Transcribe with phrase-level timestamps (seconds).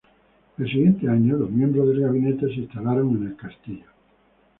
[0.57, 3.85] Al siguiente año, los miembros del gabinete se instalaron en el castillo.